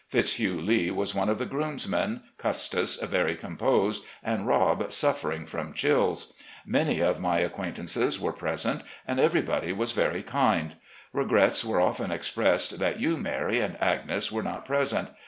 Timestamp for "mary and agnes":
13.15-14.31